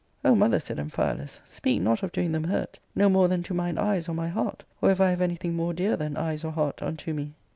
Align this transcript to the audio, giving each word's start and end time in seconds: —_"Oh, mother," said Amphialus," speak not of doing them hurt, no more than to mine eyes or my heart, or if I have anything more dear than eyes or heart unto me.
—_"Oh, 0.25 0.33
mother," 0.33 0.59
said 0.59 0.79
Amphialus," 0.79 1.41
speak 1.47 1.79
not 1.79 2.01
of 2.01 2.11
doing 2.11 2.31
them 2.31 2.45
hurt, 2.45 2.79
no 2.95 3.07
more 3.07 3.27
than 3.27 3.43
to 3.43 3.53
mine 3.53 3.77
eyes 3.77 4.09
or 4.09 4.15
my 4.15 4.29
heart, 4.29 4.63
or 4.81 4.89
if 4.89 4.99
I 4.99 5.11
have 5.11 5.21
anything 5.21 5.53
more 5.53 5.75
dear 5.75 5.95
than 5.95 6.17
eyes 6.17 6.43
or 6.43 6.53
heart 6.53 6.81
unto 6.81 7.13
me. 7.13 7.35